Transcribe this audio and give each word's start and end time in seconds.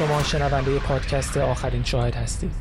شما 0.00 0.22
شنونده 0.22 0.78
پادکست 0.78 1.36
آخرین 1.36 1.82
شاهد 1.82 2.14
هستید 2.14 2.52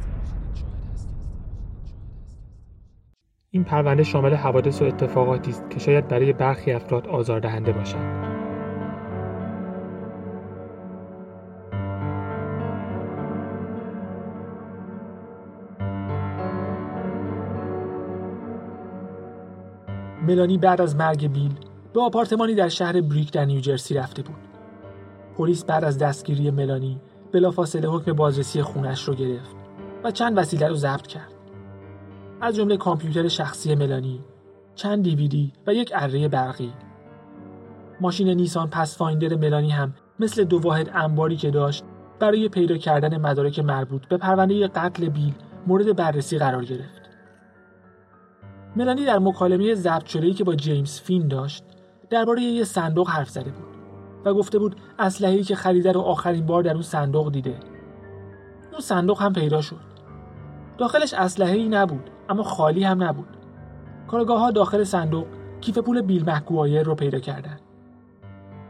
این 3.51 3.63
پرونده 3.63 4.04
شامل 4.04 4.33
حوادث 4.33 4.81
و 4.81 4.85
اتفاقاتی 4.85 5.52
است 5.52 5.70
که 5.70 5.79
شاید 5.79 6.07
برای 6.07 6.33
برخی 6.33 6.71
افراد 6.71 7.07
آزاردهنده 7.07 7.71
باشند 7.71 8.25
ملانی 20.27 20.58
بعد 20.58 20.81
از 20.81 20.95
مرگ 20.95 21.34
بیل 21.34 21.52
به 21.94 22.02
آپارتمانی 22.02 22.55
در 22.55 22.70
شهر 22.70 23.02
بریک 23.02 23.31
در 23.31 23.45
نیوجرسی 23.45 23.94
رفته 23.94 24.21
بود. 24.21 24.35
پلیس 25.38 25.66
بعد 25.66 25.84
از 25.84 25.98
دستگیری 25.98 26.52
ملانی 26.52 27.02
بلافاصله 27.31 27.88
حکم 27.88 28.13
بازرسی 28.13 28.61
خونش 28.61 29.03
رو 29.03 29.15
گرفت 29.15 29.55
و 30.03 30.11
چند 30.11 30.37
وسیله 30.37 30.67
رو 30.67 30.75
ضبط 30.75 31.07
کرد. 31.07 31.33
از 32.41 32.55
جمله 32.55 32.77
کامپیوتر 32.77 33.27
شخصی 33.27 33.75
ملانی، 33.75 34.23
چند 34.75 35.03
دیویدی 35.03 35.53
و 35.67 35.73
یک 35.73 35.91
اره 35.95 36.27
برقی. 36.27 36.73
ماشین 38.01 38.29
نیسان 38.29 38.70
پس 38.70 38.97
فایندر 38.97 39.35
ملانی 39.35 39.70
هم 39.70 39.93
مثل 40.20 40.43
دو 40.43 40.59
واحد 40.59 40.89
انباری 40.93 41.35
که 41.35 41.51
داشت 41.51 41.84
برای 42.20 42.49
پیدا 42.49 42.77
کردن 42.77 43.17
مدارک 43.17 43.59
مربوط 43.59 44.07
به 44.07 44.17
پرونده 44.17 44.67
قتل 44.67 45.09
بیل 45.09 45.34
مورد 45.67 45.95
بررسی 45.95 46.37
قرار 46.37 46.65
گرفت. 46.65 47.01
ملانی 48.75 49.05
در 49.05 49.20
مکالمه 49.20 49.75
ضبط 49.75 50.05
شده‌ای 50.05 50.34
که 50.34 50.43
با 50.43 50.55
جیمز 50.55 50.99
فین 50.99 51.27
داشت 51.27 51.63
درباره 52.09 52.41
یه 52.41 52.63
صندوق 52.63 53.09
حرف 53.09 53.29
زده 53.29 53.51
بود 53.51 53.78
و 54.25 54.33
گفته 54.33 54.59
بود 54.59 54.75
اسلحه‌ای 54.99 55.43
که 55.43 55.55
خریده 55.55 55.91
رو 55.91 56.01
آخرین 56.01 56.45
بار 56.45 56.63
در 56.63 56.73
اون 56.73 56.81
صندوق 56.81 57.31
دیده. 57.31 57.59
اون 58.71 58.81
صندوق 58.81 59.21
هم 59.21 59.33
پیدا 59.33 59.61
شد. 59.61 59.89
داخلش 60.77 61.13
اسلحه‌ای 61.13 61.70
نبود 61.70 62.09
اما 62.29 62.43
خالی 62.43 62.84
هم 62.84 63.03
نبود. 63.03 63.37
کارگاه 64.08 64.39
ها 64.39 64.52
داخل 64.52 64.84
صندوق 64.84 65.26
کیف 65.61 65.78
پول 65.78 66.02
بیل 66.02 66.30
مکگوایر 66.30 66.84
رو 66.84 66.95
پیدا 66.95 67.20
کردن. 67.20 67.59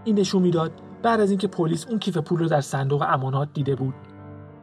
این 0.03 0.19
نشون 0.19 0.41
می‌داد 0.41 0.71
بعد 1.03 1.19
از 1.19 1.29
اینکه 1.29 1.47
پلیس 1.47 1.87
اون 1.87 1.99
کیف 1.99 2.17
پول 2.17 2.39
رو 2.39 2.47
در 2.47 2.61
صندوق 2.61 3.05
امانات 3.07 3.49
دیده 3.53 3.75
بود 3.75 3.93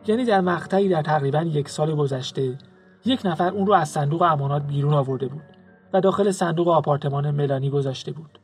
یعنی 0.07 0.25
در 0.25 0.41
مقطعی 0.41 0.89
در 0.89 1.03
تقریبا 1.03 1.43
یک 1.43 1.69
سال 1.69 1.95
گذشته 1.95 2.59
یک 3.05 3.21
نفر 3.25 3.51
اون 3.51 3.67
رو 3.67 3.75
از 3.75 3.89
صندوق 3.89 4.23
امانات 4.23 4.63
بیرون 4.63 4.95
آورده 4.95 5.29
بود 5.29 5.43
و 5.93 6.01
داخل 6.01 6.31
صندوق 6.31 6.69
آپارتمان 6.69 7.31
ملانی 7.31 7.71
گذاشته 7.71 8.13
بود. 8.13 8.39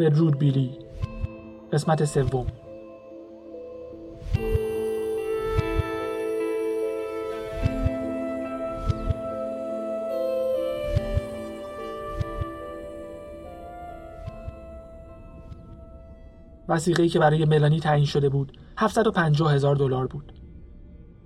بدرود 0.00 0.38
بیلی 0.38 0.78
قسمت 1.72 2.04
سوم 2.04 2.46
وسیقه‌ای 16.68 17.08
که 17.08 17.18
برای 17.18 17.44
ملانی 17.44 17.80
تعیین 17.80 18.06
شده 18.06 18.28
بود 18.28 18.58
750 18.76 19.54
هزار 19.54 19.76
دلار 19.76 20.06
بود. 20.06 20.32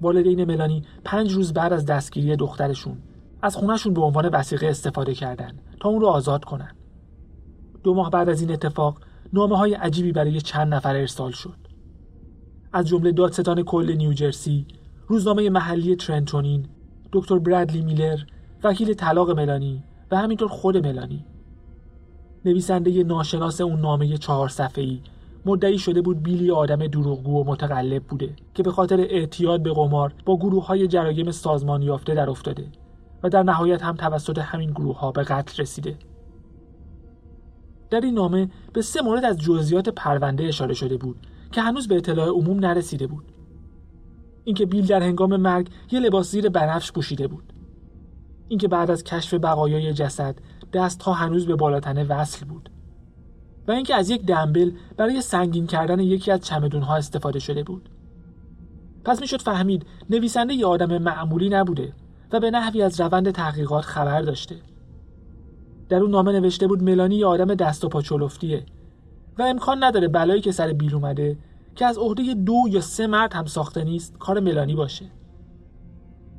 والدین 0.01 0.45
ملانی 0.45 0.83
پنج 1.05 1.33
روز 1.33 1.53
بعد 1.53 1.73
از 1.73 1.87
دستگیری 1.87 2.37
دخترشون 2.37 2.99
از 3.43 3.57
خونهشون 3.57 3.95
به 3.95 4.01
عنوان 4.01 4.29
وسیقه 4.29 4.67
استفاده 4.67 5.15
کردند 5.15 5.63
تا 5.81 5.89
اون 5.89 6.01
رو 6.01 6.07
آزاد 6.07 6.45
کنن. 6.45 6.84
دو 7.85 7.95
ماه 7.95 8.11
بعد 8.11 8.29
از 8.29 8.41
این 8.41 8.53
اتفاق 8.53 8.99
نامه 9.33 9.59
های 9.59 9.75
عجیبی 9.75 10.13
برای 10.13 10.41
چند 10.41 10.75
نفر 10.75 10.97
ارسال 10.97 11.31
شد. 11.31 11.57
از 12.73 12.89
جمله 12.89 13.13
دادستان 13.13 13.63
کل 13.63 13.93
نیوجرسی، 13.97 14.67
روزنامه 15.09 15.51
محلی 15.51 15.97
ترنتونین، 15.97 16.67
دکتر 17.13 17.39
برادلی 17.39 17.81
میلر، 17.81 18.19
وکیل 18.65 18.95
طلاق 18.95 19.31
ملانی 19.31 19.83
و 20.11 20.17
همینطور 20.17 20.49
خود 20.49 20.77
ملانی. 20.87 21.25
نویسنده 22.45 23.03
ناشناس 23.03 23.61
اون 23.61 23.81
نامه 23.81 24.17
چهار 24.17 24.49
صفحه‌ای 24.49 25.01
مدعی 25.47 25.79
شده 25.79 26.03
بود 26.03 26.23
بیلی 26.23 26.51
آدم 26.51 26.87
دروغگو 26.87 27.41
و 27.41 27.51
متقلب 27.51 28.03
بوده 28.03 28.31
که 28.55 28.63
به 28.63 28.73
خاطر 28.73 29.01
اعتیاد 29.01 29.63
به 29.63 29.73
قمار 29.73 30.15
با 30.25 30.37
گروه 30.37 30.67
های 30.67 30.89
جرایم 30.89 31.31
سازمان 31.31 31.83
یافته 31.83 32.15
در 32.15 32.31
افتاده 32.31 32.67
و 33.23 33.29
در 33.29 33.43
نهایت 33.43 33.83
هم 33.83 33.95
توسط 33.95 34.39
همین 34.39 34.71
گروه 34.71 34.99
ها 34.99 35.13
به 35.13 35.23
قتل 35.23 35.63
رسیده. 35.63 35.95
در 37.95 38.01
این 38.01 38.15
نامه 38.15 38.49
به 38.73 38.83
سه 38.83 39.03
مورد 39.03 39.25
از 39.25 39.39
جزئیات 39.39 39.89
پرونده 39.89 40.45
اشاره 40.45 40.75
شده 40.75 40.97
بود 40.97 41.27
که 41.53 41.63
هنوز 41.63 41.89
به 41.89 41.97
اطلاع 41.97 42.29
عموم 42.29 42.59
نرسیده 42.59 43.07
بود. 43.07 43.25
اینکه 44.45 44.67
بیل 44.67 44.87
در 44.87 45.03
هنگام 45.03 45.37
مرگ 45.37 45.69
یه 45.91 46.01
لباس 46.01 46.31
زیر 46.31 46.49
بنفش 46.49 46.93
پوشیده 46.93 47.27
بود. 47.27 47.53
اینکه 48.49 48.69
بعد 48.69 48.91
از 48.91 49.05
کشف 49.05 49.35
بقایای 49.35 49.93
جسد 49.93 50.37
دست 50.73 51.03
ها 51.03 51.13
هنوز 51.13 51.47
به 51.47 51.57
بالاتنه 51.57 52.05
وصل 52.05 52.47
بود. 52.47 52.71
و 53.69 53.73
اینکه 53.73 53.95
از 53.95 54.11
یک 54.11 54.27
دنبل 54.27 54.71
برای 54.97 55.21
سنگین 55.21 55.67
کردن 55.67 56.01
یکی 56.01 56.31
از 56.31 56.41
چمدون 56.41 56.83
ها 56.83 56.97
استفاده 56.97 57.39
شده 57.39 57.63
بود. 57.63 57.89
پس 59.05 59.21
می‌شد 59.21 59.43
فهمید 59.43 59.87
نویسنده 60.11 60.55
یه 60.55 60.67
آدم 60.67 60.99
معمولی 60.99 61.49
نبوده 61.49 61.93
و 62.33 62.41
به 62.41 62.51
نحوی 62.51 62.83
از 62.83 63.01
روند 63.01 63.31
تحقیقات 63.31 63.85
خبر 63.85 64.23
داشته. 64.23 64.57
در 65.89 65.97
اون 65.97 66.11
نامه 66.11 66.33
نوشته 66.33 66.67
بود 66.67 66.83
ملانی 66.83 67.17
یه 67.17 67.27
آدم 67.27 67.55
دست 67.55 67.85
و 67.85 67.89
پا 67.89 68.03
چلفتیه 68.03 68.67
و 69.39 69.43
امکان 69.43 69.85
نداره 69.85 70.09
بلایی 70.09 70.41
که 70.41 70.53
سر 70.53 70.73
بیل 70.73 70.95
اومده 70.95 71.39
که 71.75 71.87
از 71.87 71.99
عهده 71.99 72.35
دو 72.35 72.63
یا 72.71 72.81
سه 72.81 73.07
مرد 73.07 73.33
هم 73.33 73.45
ساخته 73.47 73.85
نیست 73.85 74.19
کار 74.19 74.41
ملانی 74.41 74.75
باشه. 74.75 75.05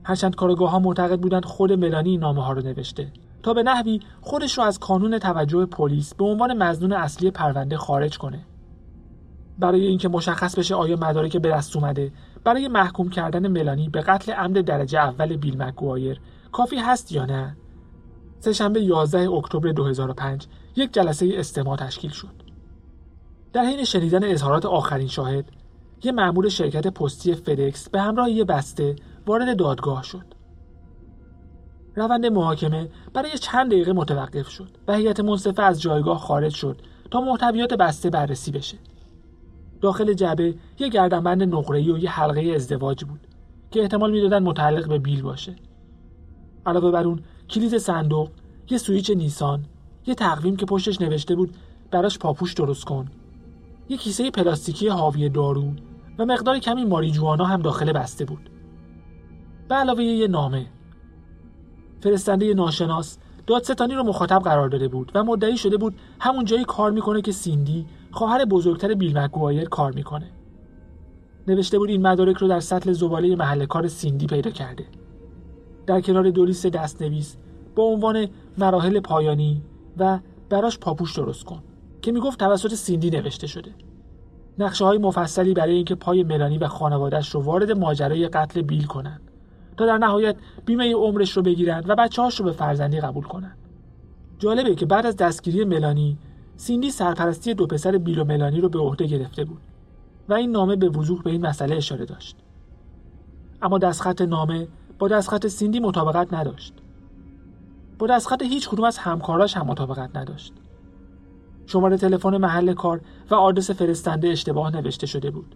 هرچند 0.04 0.36
کارگاه 0.36 0.70
ها 0.70 0.80
معتقد 0.80 1.20
بودند 1.20 1.46
خود 1.46 1.72
ملانی 1.72 2.10
این 2.10 2.20
نامه 2.20 2.44
ها 2.44 2.54
رو 2.54 2.62
نوشته. 2.62 3.12
تا 3.44 3.54
به 3.54 3.64
نحوی 3.64 4.00
خودش 4.22 4.58
رو 4.58 4.64
از 4.64 4.80
قانون 4.80 5.20
توجه 5.20 5.66
پلیس 5.66 6.14
به 6.14 6.26
عنوان 6.26 6.64
مزنون 6.64 6.94
اصلی 6.94 7.32
پرونده 7.32 7.78
خارج 7.78 8.18
کنه. 8.18 8.40
برای 9.60 9.88
اینکه 9.88 10.10
مشخص 10.10 10.60
بشه 10.60 10.76
آیا 10.76 10.96
مدارک 10.96 11.38
به 11.38 11.50
دست 11.50 11.76
اومده 11.76 12.12
برای 12.44 12.68
محکوم 12.68 13.10
کردن 13.10 13.48
ملانی 13.48 13.90
به 13.90 14.02
قتل 14.02 14.32
عمد 14.32 14.62
درجه 14.62 15.00
اول 15.00 15.38
بیل 15.38 15.62
مکگوایر 15.62 16.20
کافی 16.52 16.76
هست 16.76 17.12
یا 17.12 17.26
نه 17.26 17.58
سهشنبه 18.46 18.82
11 18.82 19.30
اکتبر 19.30 19.72
2005 19.72 20.48
یک 20.76 20.94
جلسه 20.94 21.32
استماع 21.34 21.78
تشکیل 21.78 22.12
شد. 22.12 22.32
در 23.54 23.66
حین 23.66 23.84
شنیدن 23.84 24.24
اظهارات 24.24 24.66
آخرین 24.66 25.08
شاهد، 25.08 25.46
یک 26.04 26.14
مأمور 26.14 26.50
شرکت 26.50 26.88
پستی 26.88 27.36
فدکس 27.36 27.90
به 27.90 28.02
همراه 28.02 28.30
یک 28.30 28.48
بسته 28.48 28.96
وارد 29.26 29.58
دادگاه 29.58 30.04
شد. 30.04 30.26
روند 31.96 32.26
محاکمه 32.26 32.90
برای 33.14 33.38
چند 33.38 33.72
دقیقه 33.72 33.94
متوقف 33.94 34.50
شد 34.50 34.70
و 34.88 34.94
هیئت 34.94 35.20
منصفه 35.20 35.64
از 35.64 35.82
جایگاه 35.82 36.18
خارج 36.18 36.54
شد 36.54 36.82
تا 37.12 37.22
محتویات 37.22 37.74
بسته 37.74 38.10
بررسی 38.10 38.52
بشه. 38.52 38.78
داخل 39.82 40.14
جعبه 40.14 40.56
یک 40.80 40.94
گردنبند 40.94 41.44
نقره‌ای 41.44 41.92
و 41.92 41.98
یک 41.98 42.10
حلقه 42.10 42.42
ازدواج 42.42 43.06
بود 43.06 43.28
که 43.72 43.82
احتمال 43.82 44.12
می‌دادن 44.12 44.44
متعلق 44.44 44.88
به 44.88 45.00
بیل 45.00 45.22
باشه. 45.22 45.56
علاوه 46.66 46.92
بر 46.92 47.04
اون 47.04 47.20
کلید 47.50 47.78
صندوق 47.78 48.30
یه 48.70 48.78
سویچ 48.78 49.12
نیسان 49.12 49.64
یه 50.08 50.16
تقویم 50.16 50.56
که 50.56 50.66
پشتش 50.66 51.02
نوشته 51.02 51.36
بود 51.36 51.56
براش 51.92 52.20
پاپوش 52.20 52.54
درست 52.54 52.84
کن. 52.84 53.06
یه 53.90 53.98
کیسه 53.98 54.32
پلاستیکی 54.32 54.88
حاوی 54.88 55.30
دارو 55.30 55.74
و 56.18 56.26
مقدار 56.26 56.60
کمی 56.60 56.86
ماریجوانا 56.86 57.46
هم 57.46 57.62
داخل 57.62 57.94
بسته 57.94 58.26
بود. 58.26 58.50
به 59.70 59.76
علاوه 59.76 60.04
یه 60.04 60.28
نامه. 60.28 60.66
فرستنده 62.02 62.54
ناشناس 62.54 63.18
دادستانی 63.48 63.96
رو 63.96 64.04
مخاطب 64.04 64.40
قرار 64.40 64.70
داده 64.70 64.88
بود 64.88 65.12
و 65.16 65.24
مدعی 65.24 65.58
شده 65.58 65.78
بود 65.78 65.96
همون 66.20 66.46
جایی 66.46 66.66
کار 66.66 66.92
می‌کنه 66.92 67.22
که 67.22 67.32
سیندی 67.32 67.86
خواهر 68.12 68.46
بزرگتر 68.46 68.94
بیل 68.94 69.18
مکگوایر 69.18 69.70
کار 69.70 69.92
می‌کنه. 69.92 70.32
نوشته 71.48 71.80
بود 71.80 71.90
این 71.90 72.08
مدارک 72.08 72.38
رو 72.38 72.48
در 72.48 72.60
سطل 72.60 72.92
زباله 72.92 73.36
محل 73.36 73.66
کار 73.66 73.88
سیندی 73.88 74.28
پیدا 74.28 74.52
کرده. 74.52 74.86
در 75.88 76.02
کنار 76.02 76.30
دو 76.30 76.46
لیست 76.46 76.68
دستنویس 76.68 77.38
با 77.76 77.84
عنوان 77.84 78.28
مراحل 78.58 79.00
پایانی 79.00 79.62
و 79.98 80.20
براش 80.50 80.80
پاپوش 80.80 81.16
درست 81.16 81.44
کن 81.44 81.64
که 82.02 82.12
می‌گفت 82.12 82.40
توسط 82.40 82.74
سیندی 82.74 83.10
نوشته 83.10 83.48
شده. 83.48 83.72
نقشه 84.60 84.86
های 84.86 84.98
مفصلی 84.98 85.54
برای 85.54 85.76
اینکه 85.76 85.96
پای 85.96 86.24
ملانی 86.24 86.58
و 86.58 86.68
خانوادهش 86.68 87.30
رو 87.30 87.42
وارد 87.42 87.72
ماجرای 87.72 88.28
قتل 88.28 88.62
بیل 88.62 88.86
کنند 88.86 89.22
تا 89.78 89.86
در 89.86 89.98
نهایت 89.98 90.36
بیمه 90.66 90.94
عمرش 90.94 91.38
رو 91.38 91.44
بگیرند 91.44 91.90
و 91.90 91.96
بچه 91.96 92.22
هاش 92.22 92.40
رو 92.40 92.46
به 92.46 92.52
فرزندی 92.52 93.00
قبول 93.00 93.24
کنند 93.24 93.58
جالبه 94.40 94.76
که 94.76 94.86
بعد 94.86 95.06
از 95.06 95.16
دستگیری 95.16 95.64
ملانی 95.64 96.18
سیندی 96.56 96.92
سرپرستی 96.92 97.54
دو 97.54 97.68
پسر 97.68 97.98
بیل 97.98 98.20
و 98.20 98.24
ملانی 98.24 98.62
رو 98.62 98.70
به 98.70 98.80
عهده 98.80 99.06
گرفته 99.06 99.46
بود 99.46 99.62
و 100.30 100.34
این 100.34 100.52
نامه 100.52 100.76
به 100.76 100.90
وضوح 100.90 101.22
به 101.22 101.32
این 101.32 101.46
مسئله 101.48 101.76
اشاره 101.76 102.06
داشت. 102.06 102.36
اما 103.62 103.78
دستخط 103.78 104.22
نامه 104.22 104.68
با 105.00 105.08
دستخط 105.08 105.48
سیندی 105.48 105.80
مطابقت 105.80 106.34
نداشت. 106.34 106.74
با 108.00 108.08
دستخط 108.08 108.42
هیچ 108.42 108.70
کدوم 108.70 108.86
از 108.86 108.98
همکاراش 108.98 109.58
هم 109.58 109.68
مطابقت 109.68 110.18
نداشت. 110.18 110.54
شماره 111.66 111.98
تلفن 111.98 112.38
محل 112.38 112.74
کار 112.74 113.02
و 113.30 113.36
آدرس 113.36 113.72
فرستنده 113.72 114.28
اشتباه 114.28 114.76
نوشته 114.76 115.08
شده 115.08 115.32
بود. 115.32 115.56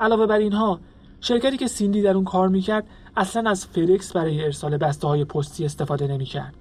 علاوه 0.00 0.26
بر 0.26 0.38
اینها 0.38 0.80
شرکتی 1.20 1.56
که 1.56 1.66
سیندی 1.66 2.02
در 2.02 2.14
اون 2.14 2.24
کار 2.24 2.48
می‌کرد 2.48 2.86
اصلا 3.16 3.50
از 3.50 3.66
فدکس 3.66 4.12
برای 4.12 4.44
ارسال 4.44 4.76
بسته 4.76 5.08
های 5.08 5.24
پستی 5.24 5.64
استفاده 5.64 6.06
نمی‌کرد. 6.06 6.54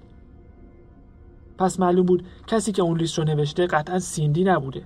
پس 1.58 1.80
معلوم 1.80 2.06
بود 2.06 2.26
کسی 2.48 2.72
که 2.72 2.82
اون 2.82 2.98
لیست 2.98 3.18
رو 3.18 3.24
نوشته 3.24 3.68
قطعا 3.68 4.00
سیندی 4.00 4.44
نبوده. 4.44 4.86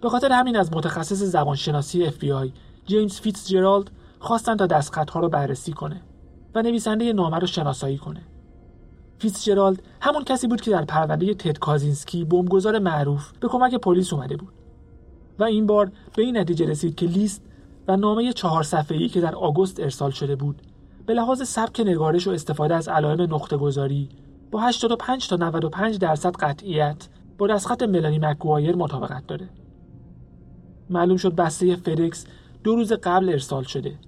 به 0.00 0.08
خاطر 0.08 0.32
همین 0.32 0.56
از 0.56 0.72
متخصص 0.72 1.22
زبانشناسی 1.22 2.10
FBI 2.10 2.50
جیمز 2.86 3.20
فیتز 3.20 3.48
جرالد 3.48 3.90
خواستن 4.20 4.56
تا 4.56 4.66
دستخطها 4.66 5.20
رو 5.20 5.28
بررسی 5.28 5.72
کنه 5.72 6.00
و 6.54 6.62
نویسنده 6.62 7.12
نامه 7.12 7.38
رو 7.38 7.46
شناسایی 7.46 7.98
کنه 7.98 8.20
جرالد 9.28 9.82
همون 10.00 10.24
کسی 10.24 10.46
بود 10.46 10.60
که 10.60 10.70
در 10.70 10.84
پرونده 10.84 11.34
تد 11.34 11.58
کازینسکی 11.58 12.24
بمبگذار 12.24 12.78
معروف 12.78 13.32
به 13.40 13.48
کمک 13.48 13.74
پلیس 13.74 14.12
اومده 14.12 14.36
بود 14.36 14.52
و 15.38 15.44
این 15.44 15.66
بار 15.66 15.92
به 16.16 16.22
این 16.22 16.36
نتیجه 16.36 16.66
رسید 16.66 16.94
که 16.94 17.06
لیست 17.06 17.42
و 17.88 17.96
نامه 17.96 18.32
چهار 18.32 18.62
صفحه‌ای 18.62 19.08
که 19.08 19.20
در 19.20 19.34
آگوست 19.34 19.80
ارسال 19.80 20.10
شده 20.10 20.36
بود 20.36 20.62
به 21.06 21.14
لحاظ 21.14 21.48
سبک 21.48 21.80
نگارش 21.80 22.26
و 22.26 22.30
استفاده 22.30 22.74
از 22.74 22.88
علائم 22.88 23.34
نقطه 23.34 23.56
گذاری 23.56 24.08
با 24.50 24.60
85 24.60 25.28
تا 25.28 25.36
95 25.36 25.98
درصد 25.98 26.36
قطعیت 26.36 27.08
با 27.38 27.46
دستخط 27.46 27.82
ملانی 27.82 28.18
مکگوایر 28.18 28.76
مطابقت 28.76 29.26
داره. 29.26 29.48
معلوم 30.90 31.16
شد 31.16 31.34
بسته 31.34 31.76
فدکس 31.76 32.26
دو 32.64 32.74
روز 32.74 32.92
قبل 32.92 33.28
ارسال 33.28 33.62
شده 33.62 33.98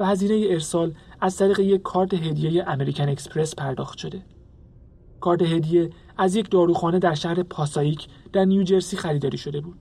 و 0.00 0.06
هزینه 0.06 0.46
ارسال 0.50 0.94
از 1.20 1.36
طریق 1.36 1.58
یک 1.60 1.82
کارت 1.82 2.14
هدیه 2.14 2.64
امریکن 2.68 3.08
اکسپرس 3.08 3.54
پرداخت 3.54 3.98
شده. 3.98 4.22
کارت 5.20 5.42
هدیه 5.42 5.90
از 6.16 6.36
یک 6.36 6.50
داروخانه 6.50 6.98
در 6.98 7.14
شهر 7.14 7.42
پاسایک 7.42 8.08
در 8.32 8.44
نیوجرسی 8.44 8.96
خریداری 8.96 9.38
شده 9.38 9.60
بود 9.60 9.76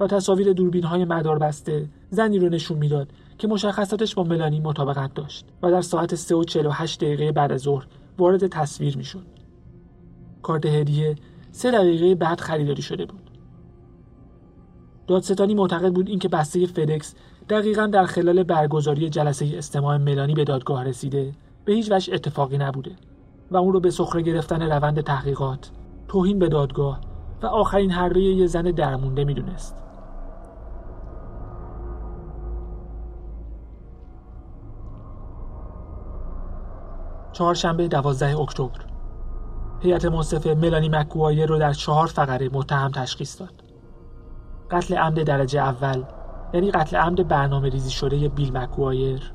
و 0.00 0.06
تصاویر 0.06 0.52
دوربین 0.52 0.84
های 0.84 1.04
مدار 1.04 1.38
بسته 1.38 1.88
زنی 2.10 2.38
رو 2.38 2.48
نشون 2.48 2.78
می‌داد 2.78 3.12
که 3.38 3.48
مشخصاتش 3.48 4.14
با 4.14 4.24
ملانی 4.24 4.60
مطابقت 4.60 5.14
داشت 5.14 5.46
و 5.62 5.70
در 5.70 5.80
ساعت 5.80 6.14
3 6.14 6.34
و 6.34 6.44
48 6.44 7.00
دقیقه 7.00 7.32
بعد 7.32 7.52
از 7.52 7.60
ظهر 7.60 7.86
وارد 8.18 8.46
تصویر 8.46 8.96
می‌شد. 8.96 9.26
کارت 10.42 10.66
هدیه 10.66 11.16
سه 11.52 11.70
دقیقه 11.70 12.14
بعد 12.14 12.40
خریداری 12.40 12.82
شده 12.82 13.06
بود. 13.06 13.30
دادستانی 15.06 15.54
معتقد 15.54 15.92
بود 15.92 16.08
اینکه 16.08 16.28
بسته 16.28 16.66
فدکس 16.66 17.14
دقیقا 17.50 17.86
در 17.86 18.04
خلال 18.04 18.42
برگزاری 18.42 19.10
جلسه 19.10 19.58
استماع 19.58 19.96
ملانی 19.96 20.34
به 20.34 20.44
دادگاه 20.44 20.84
رسیده 20.84 21.32
به 21.64 21.72
هیچ 21.72 21.92
وجه 21.92 22.14
اتفاقی 22.14 22.58
نبوده 22.58 22.96
و 23.50 23.56
اون 23.56 23.72
رو 23.72 23.80
به 23.80 23.90
سخره 23.90 24.22
گرفتن 24.22 24.62
روند 24.62 25.00
تحقیقات، 25.00 25.70
توهین 26.08 26.38
به 26.38 26.48
دادگاه 26.48 27.00
و 27.42 27.46
آخرین 27.46 27.90
حربه 27.90 28.20
یه 28.20 28.46
زن 28.46 28.62
درمونده 28.62 29.24
می‌دونست. 29.24 29.76
چهارشنبه 37.32 37.88
دوازده 37.88 38.40
اکتبر 38.40 38.80
هیئت 39.80 40.04
منصفه 40.04 40.54
ملانی 40.54 40.88
مکوایر 40.88 41.48
رو 41.48 41.58
در 41.58 41.72
چهار 41.72 42.06
فقره 42.06 42.48
متهم 42.52 42.90
تشخیص 42.90 43.40
داد. 43.40 43.64
قتل 44.70 44.96
عمد 44.96 45.22
درجه 45.22 45.60
اول 45.60 46.04
یعنی 46.54 46.70
قتل 46.70 46.96
عمد 46.96 47.28
برنامه 47.28 47.68
ریزی 47.68 47.90
شده 47.90 48.28
بیل 48.28 48.56
مکوایر. 48.56 49.32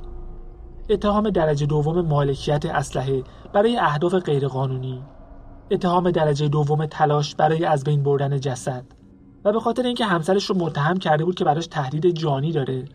اتهام 0.90 1.30
درجه 1.30 1.66
دوم 1.66 2.02
مالکیت 2.02 2.66
اسلحه 2.66 3.24
برای 3.54 3.78
اهداف 3.78 4.14
غیرقانونی. 4.14 5.04
اتهام 5.72 6.12
درجه 6.12 6.48
دوم 6.48 6.86
تلاش 6.86 7.36
برای 7.36 7.66
از 7.66 7.84
بین 7.84 8.04
بردن 8.04 8.40
جسد. 8.40 8.86
و 9.46 9.52
به 9.52 9.60
خاطر 9.60 9.84
اینکه 9.84 10.06
همسرش 10.06 10.46
رو 10.46 10.58
متهم 10.58 10.98
کرده 10.98 11.26
بود 11.26 11.36
که 11.36 11.46
براش 11.46 11.68
تهدید 11.68 12.08
جانی 12.08 12.52
داره 12.52 12.86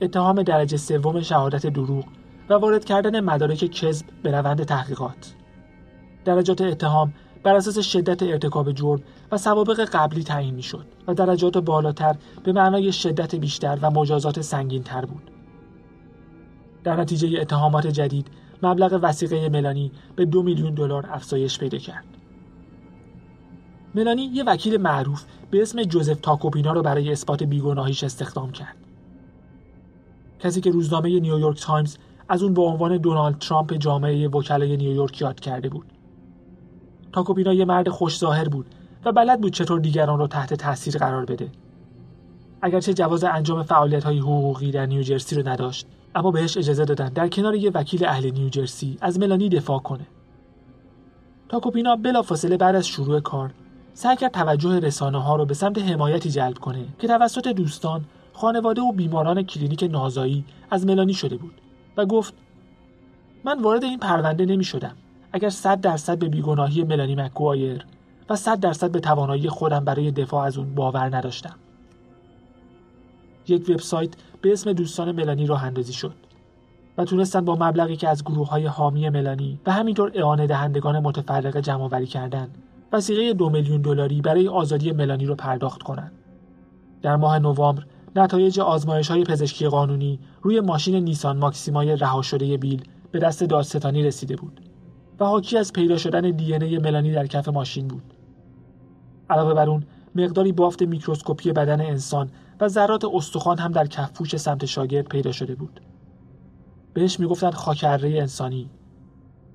اتهام 0.00 0.42
درجه 0.42 0.76
سوم 0.76 1.20
شهادت 1.20 1.66
دروغ 1.66 2.04
و 2.50 2.54
وارد 2.54 2.84
کردن 2.84 3.20
مدارک 3.20 3.58
کذب 3.58 4.06
به 4.22 4.30
روند 4.30 4.64
تحقیقات. 4.64 5.34
درجات 6.24 6.60
اتهام 6.60 7.12
بر 7.42 7.54
اساس 7.54 7.78
شدت 7.78 8.22
ارتکاب 8.22 8.72
جرم 8.72 9.00
و 9.32 9.38
سوابق 9.38 9.80
قبلی 9.92 10.24
تعیین 10.24 10.54
می‌شد 10.54 10.86
و 11.06 11.14
درجات 11.14 11.58
بالاتر 11.58 12.16
به 12.44 12.52
معنای 12.52 12.92
شدت 12.92 13.34
بیشتر 13.34 13.78
و 13.82 13.90
مجازات 13.90 14.40
سنگین 14.40 14.82
تر 14.82 15.04
بود. 15.04 15.30
در 16.84 16.96
نتیجه 16.96 17.40
اتهامات 17.40 17.86
جدید 17.86 18.28
مبلغ 18.62 18.98
وثیقه 19.02 19.48
ملانی 19.48 19.92
به 20.16 20.24
دو 20.24 20.42
میلیون 20.42 20.74
دلار 20.74 21.08
افزایش 21.12 21.58
پیدا 21.58 21.78
کرد. 21.78 22.04
ملانی 23.94 24.22
یه 24.22 24.44
وکیل 24.44 24.76
معروف 24.76 25.24
به 25.50 25.62
اسم 25.62 25.82
جوزف 25.82 26.20
تاکوپینا 26.20 26.72
رو 26.72 26.82
برای 26.82 27.12
اثبات 27.12 27.42
بیگناهیش 27.42 28.04
استخدام 28.04 28.52
کرد. 28.52 28.76
کسی 30.40 30.60
که 30.60 30.70
روزنامه 30.70 31.20
نیویورک 31.20 31.60
تایمز 31.60 31.96
از 32.28 32.42
اون 32.42 32.54
به 32.54 32.62
عنوان 32.62 32.96
دونالد 32.96 33.38
ترامپ 33.38 33.74
جامعه 33.74 34.28
وکلای 34.28 34.76
نیویورک 34.76 35.20
یاد 35.20 35.40
کرده 35.40 35.68
بود. 35.68 35.86
تاکوپینا 37.12 37.52
یه 37.52 37.64
مرد 37.64 37.88
خوش 37.88 38.18
ظاهر 38.18 38.48
بود 38.48 38.66
و 39.04 39.12
بلد 39.12 39.40
بود 39.40 39.52
چطور 39.52 39.80
دیگران 39.80 40.18
را 40.18 40.26
تحت 40.26 40.54
تاثیر 40.54 40.98
قرار 40.98 41.24
بده. 41.24 41.50
اگرچه 42.62 42.94
جواز 42.94 43.24
انجام 43.24 43.62
فعالیت 43.62 44.04
های 44.04 44.18
حقوقی 44.18 44.70
در 44.70 44.86
نیوجرسی 44.86 45.36
رو 45.36 45.48
نداشت 45.48 45.86
اما 46.14 46.30
بهش 46.30 46.56
اجازه 46.56 46.84
دادن 46.84 47.08
در 47.08 47.28
کنار 47.28 47.54
یه 47.54 47.70
وکیل 47.70 48.04
اهل 48.04 48.30
نیوجرسی 48.30 48.98
از 49.00 49.18
ملانی 49.18 49.48
دفاع 49.48 49.78
کنه. 49.78 50.06
تاکوپینا 51.48 51.96
بلافاصله 51.96 52.56
بعد 52.56 52.74
از 52.74 52.86
شروع 52.86 53.20
کار 53.20 53.50
سعی 53.94 54.16
کرد 54.16 54.32
توجه 54.32 54.80
رسانه 54.80 55.22
ها 55.22 55.36
رو 55.36 55.44
به 55.44 55.54
سمت 55.54 55.78
حمایتی 55.78 56.30
جلب 56.30 56.58
کنه 56.58 56.84
که 56.98 57.06
توسط 57.06 57.48
دوستان، 57.48 58.04
خانواده 58.32 58.82
و 58.82 58.92
بیماران 58.92 59.42
کلینیک 59.42 59.82
نازایی 59.82 60.44
از 60.70 60.86
ملانی 60.86 61.14
شده 61.14 61.36
بود 61.36 61.60
و 61.96 62.06
گفت 62.06 62.34
من 63.44 63.62
وارد 63.62 63.84
این 63.84 63.98
پرونده 63.98 64.44
نمی 64.44 64.64
شدم 64.64 64.96
اگر 65.32 65.48
100 65.48 65.80
درصد 65.80 66.18
به 66.18 66.28
بیگناهی 66.28 66.84
ملانی 66.84 67.14
مکگوایر 67.14 67.86
و 68.30 68.36
100 68.36 68.60
درصد 68.60 68.90
به 68.90 69.00
توانایی 69.00 69.48
خودم 69.48 69.84
برای 69.84 70.10
دفاع 70.10 70.44
از 70.44 70.58
اون 70.58 70.74
باور 70.74 71.16
نداشتم. 71.16 71.54
یک 73.48 73.70
وبسایت 73.70 74.10
به 74.42 74.52
اسم 74.52 74.72
دوستان 74.72 75.12
ملانی 75.12 75.46
راه 75.46 75.64
اندازی 75.64 75.92
شد 75.92 76.14
و 76.98 77.04
تونستن 77.04 77.44
با 77.44 77.56
مبلغی 77.60 77.96
که 77.96 78.08
از 78.08 78.24
گروه 78.24 78.48
های 78.48 78.66
حامی 78.66 79.08
ملانی 79.08 79.60
و 79.66 79.72
همینطور 79.72 80.12
اعانه 80.14 80.46
دهندگان 80.46 80.98
متفرقه 80.98 81.60
جمع 81.60 81.82
آوری 81.82 82.06
کردند 82.06 82.58
وسیقه 82.92 83.32
دو 83.32 83.50
میلیون 83.50 83.80
دلاری 83.80 84.20
برای 84.20 84.48
آزادی 84.48 84.92
ملانی 84.92 85.26
رو 85.26 85.34
پرداخت 85.34 85.82
کنند. 85.82 86.12
در 87.02 87.16
ماه 87.16 87.38
نوامبر 87.38 87.84
نتایج 88.16 88.60
آزمایش 88.60 89.08
های 89.08 89.24
پزشکی 89.24 89.68
قانونی 89.68 90.18
روی 90.42 90.60
ماشین 90.60 91.04
نیسان 91.04 91.38
ماکسیمای 91.38 91.96
رها 91.96 92.22
شده 92.22 92.56
بیل 92.56 92.84
به 93.12 93.18
دست 93.18 93.44
دادستانی 93.44 94.02
رسیده 94.02 94.36
بود 94.36 94.69
و 95.20 95.24
حاکی 95.24 95.58
از 95.58 95.72
پیدا 95.72 95.96
شدن 95.96 96.30
دی 96.30 96.78
ملانی 96.78 97.12
در 97.12 97.26
کف 97.26 97.48
ماشین 97.48 97.88
بود. 97.88 98.14
علاوه 99.30 99.54
بر 99.54 99.70
اون 99.70 99.84
مقداری 100.14 100.52
بافت 100.52 100.82
میکروسکوپی 100.82 101.52
بدن 101.52 101.80
انسان 101.80 102.30
و 102.60 102.68
ذرات 102.68 103.04
استخوان 103.04 103.58
هم 103.58 103.72
در 103.72 103.86
کفپوش 103.86 104.36
سمت 104.36 104.64
شاگرد 104.64 105.08
پیدا 105.08 105.32
شده 105.32 105.54
بود. 105.54 105.80
بهش 106.94 107.20
می‌گفتند 107.20 107.54
خاکره 107.54 108.18
انسانی. 108.18 108.70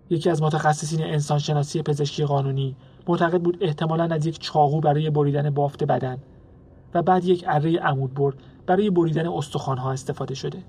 یکی 0.09 0.29
از 0.29 0.41
متخصصین 0.41 1.03
انسانشناسی 1.03 1.81
پزشکی 1.81 2.25
قانونی 2.25 2.75
معتقد 3.07 3.41
بود 3.41 3.57
احتمالا 3.61 4.03
از 4.03 4.25
یک 4.25 4.39
چاقو 4.39 4.79
برای 4.81 5.09
بریدن 5.09 5.49
بافت 5.49 5.83
بدن 5.83 6.17
و 6.93 7.01
بعد 7.01 7.25
یک 7.25 7.43
اره 7.47 7.79
عمود 7.79 8.35
برای 8.65 8.89
بریدن 8.89 9.27
استخوانها 9.27 9.91
استفاده 9.91 10.35
شده. 10.35 10.63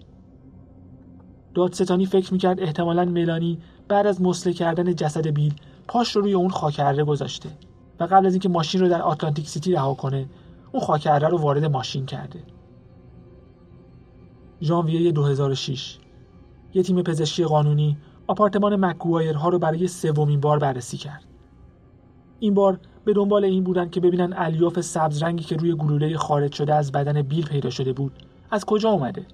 دادستانی 1.57 2.07
فکر 2.07 2.33
می‌کرد 2.33 2.61
احتمالا 2.61 3.05
ملانی 3.05 3.59
بعد 3.89 4.07
از 4.07 4.23
مسله 4.23 4.53
کردن 4.53 4.95
جسد 4.95 5.27
بیل 5.27 5.55
پاش 5.89 6.17
رو 6.17 6.23
روی 6.23 6.33
اون 6.33 6.51
خاکره 6.51 7.05
گذاشته 7.05 7.49
و 8.01 8.05
قبل 8.05 8.27
از 8.27 8.33
اینکه 8.33 8.49
ماشین 8.49 8.81
رو 8.81 8.89
در 8.89 9.03
آتلانتیک 9.03 9.49
سیتی 9.49 9.73
رها 9.73 9.95
کنه 9.95 10.27
اون 10.73 10.83
خاکره 10.83 11.29
رو 11.29 11.39
وارد 11.39 11.65
ماشین 11.65 12.07
کرده. 12.07 12.39
ژانویه 14.63 15.13
2006 15.13 15.99
یه 16.75 16.83
تیم 16.83 17.03
پزشکی 17.03 17.45
قانونی 17.45 17.97
آپارتمان 18.27 18.85
مکگوایرها 18.85 19.49
رو 19.49 19.59
برای 19.59 19.89
سومین 19.89 20.41
بار 20.41 20.59
بررسی 20.59 20.97
کرد. 20.97 21.25
این 22.41 22.55
بار 22.55 22.79
به 23.05 23.13
دنبال 23.13 23.45
این 23.45 23.65
بودن 23.65 23.91
که 23.91 24.01
ببینن 24.01 24.35
الیاف 24.37 24.81
سبز 24.81 25.23
رنگی 25.23 25.45
که 25.45 25.57
روی 25.57 25.75
گلوله 25.75 26.17
خارج 26.17 26.53
شده 26.53 26.75
از 26.75 26.93
بدن 26.93 27.23
بیل 27.23 27.47
پیدا 27.47 27.71
شده 27.71 27.93
بود 27.93 28.13
از 28.51 28.65
کجا 28.65 28.91
اومده؟ 28.91 29.27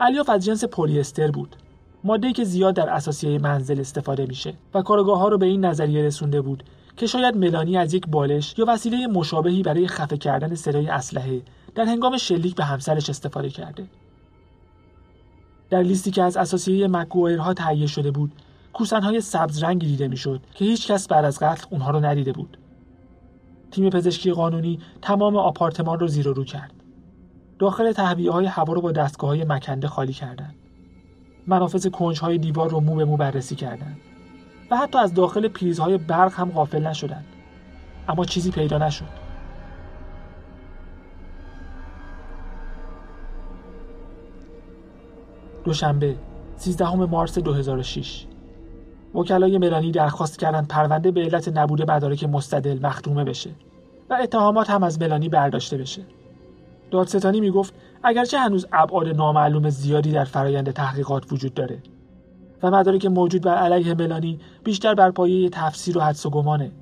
الیاف 0.00 0.28
از 0.28 0.44
جنس 0.44 0.64
پلی 0.64 1.00
استر 1.00 1.30
بود 1.30 1.56
ماده 2.04 2.32
که 2.32 2.44
زیاد 2.44 2.74
در 2.74 2.90
اساسیه 2.90 3.38
منزل 3.38 3.80
استفاده 3.80 4.26
میشه 4.26 4.54
و 4.74 4.82
کارگاه 4.82 5.18
ها 5.18 5.28
رو 5.28 5.38
به 5.38 5.46
این 5.46 5.64
نظریه 5.64 6.02
رسونده 6.02 6.40
بود 6.40 6.62
که 6.96 7.06
شاید 7.06 7.36
ملانی 7.36 7.76
از 7.76 7.94
یک 7.94 8.06
بالش 8.06 8.54
یا 8.58 8.64
وسیله 8.68 9.06
مشابهی 9.06 9.62
برای 9.62 9.88
خفه 9.88 10.16
کردن 10.16 10.54
صدای 10.54 10.88
اسلحه 10.88 11.42
در 11.74 11.84
هنگام 11.84 12.16
شلیک 12.16 12.54
به 12.54 12.64
همسرش 12.64 13.10
استفاده 13.10 13.50
کرده. 13.50 13.84
در 15.70 15.82
لیستی 15.82 16.10
که 16.10 16.22
از 16.22 16.36
اساسیه 16.36 16.88
مکگوئرها 16.88 17.54
تهیه 17.54 17.86
شده 17.86 18.10
بود، 18.10 18.32
کوسنهای 18.72 19.20
سبز 19.20 19.62
رنگی 19.62 19.86
دیده 19.86 20.08
می‌شد 20.08 20.40
که 20.54 20.64
هیچ 20.64 20.90
کس 20.90 21.08
بعد 21.08 21.24
از 21.24 21.38
قتل 21.38 21.66
اونها 21.70 21.90
رو 21.90 22.04
ندیده 22.04 22.32
بود. 22.32 22.58
تیم 23.70 23.90
پزشکی 23.90 24.32
قانونی 24.32 24.80
تمام 25.02 25.36
آپارتمان 25.36 25.98
رو 25.98 26.08
زیر 26.08 26.28
و 26.28 26.32
رو 26.32 26.44
کرد. 26.44 26.81
داخل 27.62 27.92
تهویه 27.92 28.30
های 28.30 28.46
هوا 28.46 28.72
رو 28.72 28.80
با 28.80 28.92
دستگاه 28.92 29.30
های 29.30 29.44
مکنده 29.44 29.88
خالی 29.88 30.12
کردند. 30.12 30.54
منافذ 31.46 31.86
کنج 31.86 32.20
های 32.20 32.38
دیوار 32.38 32.70
رو 32.70 32.80
مو 32.80 32.94
به 32.94 33.04
مو 33.04 33.16
بررسی 33.16 33.54
کردند. 33.54 33.96
و 34.70 34.76
حتی 34.76 34.98
از 34.98 35.14
داخل 35.14 35.48
پریزهای 35.48 35.98
برق 35.98 36.32
هم 36.32 36.50
غافل 36.50 36.86
نشدند. 36.86 37.24
اما 38.08 38.24
چیزی 38.24 38.50
پیدا 38.50 38.78
نشد. 38.78 39.04
دوشنبه 45.64 46.16
13 46.56 46.94
مارس 46.94 47.38
2006 47.38 48.26
وکلای 49.14 49.58
ملانی 49.58 49.90
درخواست 49.90 50.38
کردند 50.38 50.68
پرونده 50.68 51.10
به 51.10 51.20
علت 51.20 51.48
نبود 51.48 51.90
مدارک 51.90 52.24
مستدل 52.24 52.86
مختومه 52.86 53.24
بشه 53.24 53.50
و 54.10 54.18
اتهامات 54.22 54.70
هم 54.70 54.82
از 54.82 55.00
ملانی 55.00 55.28
برداشته 55.28 55.76
بشه. 55.76 56.02
دادستانی 56.92 57.40
می‌گفت 57.40 57.74
اگرچه 58.02 58.38
هنوز 58.38 58.66
ابعاد 58.72 59.08
نامعلوم 59.08 59.70
زیادی 59.70 60.12
در 60.12 60.24
فرایند 60.24 60.70
تحقیقات 60.70 61.32
وجود 61.32 61.54
داره 61.54 61.82
و 62.62 62.70
مدارک 62.70 63.06
موجود 63.06 63.42
بر 63.42 63.54
علیه 63.54 63.94
ملانی 63.94 64.40
بیشتر 64.64 64.94
بر 64.94 65.10
پایه 65.10 65.48
تفسیر 65.48 65.98
و 65.98 66.00
حدس 66.00 66.26
و 66.26 66.30
گمانه. 66.30 66.72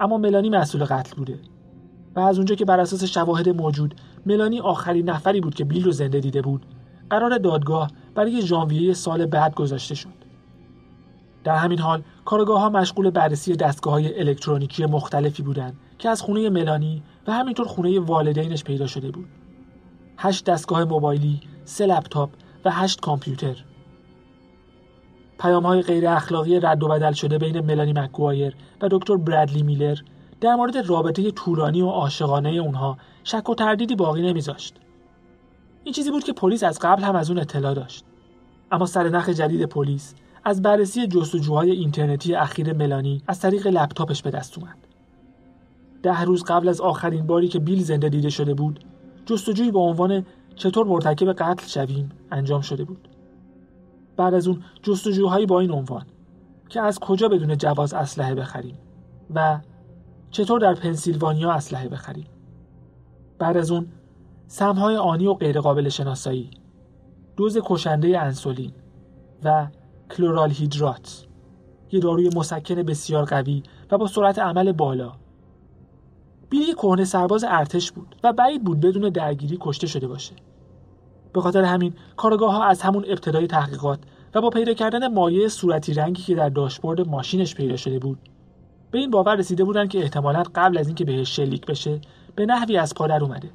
اما 0.00 0.18
ملانی 0.18 0.48
مسئول 0.48 0.84
قتل 0.84 1.16
بوده 1.16 1.38
و 2.16 2.20
از 2.20 2.36
اونجا 2.36 2.54
که 2.54 2.64
بر 2.64 2.80
اساس 2.80 3.04
شواهد 3.04 3.48
موجود 3.48 3.94
ملانی 4.26 4.60
آخرین 4.60 5.10
نفری 5.10 5.40
بود 5.40 5.54
که 5.54 5.64
بیل 5.64 5.84
رو 5.84 5.92
زنده 5.92 6.20
دیده 6.20 6.42
بود 6.42 6.66
قرار 7.10 7.38
دادگاه 7.38 7.90
برای 8.14 8.42
ژانویه 8.42 8.94
سال 8.94 9.26
بعد 9.26 9.54
گذاشته 9.54 9.94
شد. 9.94 10.24
در 11.44 11.56
همین 11.56 11.78
حال 11.78 12.02
کارگاه 12.24 12.60
ها 12.60 12.70
مشغول 12.70 13.10
بررسی 13.10 13.56
دستگاه 13.56 13.92
های 13.92 14.20
الکترونیکی 14.20 14.86
مختلفی 14.86 15.42
بودند 15.42 15.76
که 16.04 16.10
از 16.10 16.22
خونه 16.22 16.50
ملانی 16.50 17.02
و 17.26 17.32
همینطور 17.32 17.66
خونه 17.66 18.00
والدینش 18.00 18.64
پیدا 18.64 18.86
شده 18.86 19.10
بود. 19.10 19.28
هشت 20.18 20.44
دستگاه 20.44 20.84
موبایلی، 20.84 21.40
سه 21.64 21.86
لپتاپ 21.86 22.30
و 22.64 22.70
هشت 22.70 23.00
کامپیوتر. 23.00 23.64
پیام 25.38 25.66
های 25.66 25.82
غیر 25.82 26.08
اخلاقی 26.08 26.60
رد 26.60 26.82
و 26.82 26.88
بدل 26.88 27.12
شده 27.12 27.38
بین 27.38 27.60
ملانی 27.60 27.92
مکگوایر 27.92 28.54
و 28.82 28.88
دکتر 28.90 29.16
برادلی 29.16 29.62
میلر 29.62 29.96
در 30.40 30.54
مورد 30.54 30.76
رابطه 30.76 31.30
طولانی 31.30 31.82
و 31.82 31.88
عاشقانه 31.88 32.50
اونها 32.50 32.98
شک 33.24 33.48
و 33.48 33.54
تردیدی 33.54 33.96
باقی 33.96 34.22
نمیذاشت. 34.22 34.74
این 35.84 35.94
چیزی 35.94 36.10
بود 36.10 36.24
که 36.24 36.32
پلیس 36.32 36.64
از 36.64 36.78
قبل 36.78 37.02
هم 37.02 37.16
از 37.16 37.30
اون 37.30 37.38
اطلاع 37.38 37.74
داشت. 37.74 38.04
اما 38.72 38.86
سرنخ 38.86 39.28
جدید 39.28 39.64
پلیس 39.64 40.14
از 40.44 40.62
بررسی 40.62 41.06
جستجوهای 41.06 41.70
اینترنتی 41.70 42.34
اخیر 42.34 42.72
ملانی 42.72 43.22
از 43.26 43.40
طریق 43.40 43.66
لپتاپش 43.66 44.22
به 44.22 44.30
دست 44.30 44.58
اومد. 44.58 44.93
ده 46.04 46.20
روز 46.20 46.44
قبل 46.44 46.68
از 46.68 46.80
آخرین 46.80 47.26
باری 47.26 47.48
که 47.48 47.58
بیل 47.58 47.82
زنده 47.82 48.08
دیده 48.08 48.30
شده 48.30 48.54
بود، 48.54 48.84
جستجویی 49.26 49.70
با 49.70 49.80
عنوان 49.80 50.26
چطور 50.56 50.86
مرتکب 50.86 51.32
قتل 51.32 51.66
شویم 51.66 52.08
انجام 52.32 52.60
شده 52.60 52.84
بود. 52.84 53.08
بعد 54.16 54.34
از 54.34 54.48
اون 54.48 54.62
جستجوهایی 54.82 55.46
با 55.46 55.60
این 55.60 55.70
عنوان 55.70 56.06
که 56.68 56.80
از 56.80 56.98
کجا 56.98 57.28
بدون 57.28 57.56
جواز 57.56 57.94
اسلحه 57.94 58.34
بخریم 58.34 58.78
و 59.34 59.60
چطور 60.30 60.60
در 60.60 60.74
پنسیلوانیا 60.74 61.52
اسلحه 61.52 61.88
بخریم. 61.88 62.26
بعد 63.38 63.56
از 63.56 63.70
اون 63.70 63.86
سمهای 64.46 64.96
آنی 64.96 65.26
و 65.26 65.34
غیرقابل 65.34 65.88
شناسایی، 65.88 66.50
دوز 67.36 67.58
کشنده 67.64 68.20
انسولین 68.20 68.72
و 69.44 69.66
کلورال 70.10 70.50
هیدرات 70.50 71.26
یه 71.92 72.00
داروی 72.00 72.30
مسکن 72.36 72.74
بسیار 72.74 73.24
قوی 73.24 73.62
و 73.90 73.98
با 73.98 74.06
سرعت 74.06 74.38
عمل 74.38 74.72
بالا 74.72 75.12
بیلی 76.54 76.74
کهنه 76.74 77.04
سرباز 77.04 77.44
ارتش 77.48 77.92
بود 77.92 78.16
و 78.24 78.32
بعید 78.32 78.64
بود 78.64 78.80
بدون 78.80 79.08
درگیری 79.08 79.58
کشته 79.60 79.86
شده 79.86 80.06
باشه. 80.06 80.32
به 81.32 81.40
خاطر 81.40 81.64
همین 81.64 81.94
کارگاه 82.16 82.54
ها 82.54 82.64
از 82.64 82.82
همون 82.82 83.04
ابتدای 83.08 83.46
تحقیقات 83.46 83.98
و 84.34 84.40
با 84.40 84.50
پیدا 84.50 84.74
کردن 84.74 85.14
مایع 85.14 85.48
صورتی 85.48 85.94
رنگی 85.94 86.22
که 86.22 86.34
در 86.34 86.48
داشبورد 86.48 87.08
ماشینش 87.08 87.54
پیدا 87.54 87.76
شده 87.76 87.98
بود 87.98 88.18
به 88.90 88.98
این 88.98 89.10
باور 89.10 89.36
رسیده 89.36 89.64
بودند 89.64 89.88
که 89.88 89.98
احتمالا 89.98 90.42
قبل 90.54 90.78
از 90.78 90.86
اینکه 90.86 91.04
بهش 91.04 91.36
شلیک 91.36 91.66
بشه 91.66 92.00
به 92.36 92.46
نحوی 92.46 92.76
از 92.76 92.94
پادر 92.94 93.24
اومده. 93.24 93.50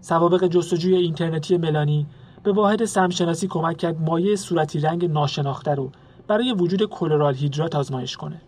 سوابق 0.00 0.46
جستجوی 0.46 0.94
اینترنتی 0.94 1.56
ملانی 1.56 2.06
به 2.42 2.52
واحد 2.52 2.84
سمشناسی 2.84 3.48
کمک 3.48 3.76
کرد 3.76 4.00
مایع 4.00 4.36
صورتی 4.36 4.80
رنگ 4.80 5.04
ناشناخته 5.04 5.74
رو 5.74 5.90
برای 6.26 6.52
وجود 6.52 6.84
کلرال 6.84 7.34
هیدرات 7.34 7.74
آزمایش 7.74 8.16
کنه. 8.16 8.40